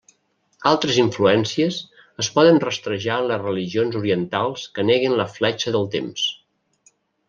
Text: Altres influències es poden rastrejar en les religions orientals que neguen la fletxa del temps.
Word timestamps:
Altres 0.69 0.95
influències 1.03 1.77
es 2.25 2.31
poden 2.39 2.59
rastrejar 2.65 3.19
en 3.21 3.29
les 3.35 3.45
religions 3.47 4.01
orientals 4.03 4.67
que 4.77 4.89
neguen 4.93 5.19
la 5.25 5.31
fletxa 5.39 5.79
del 5.81 5.91
temps. 5.99 6.31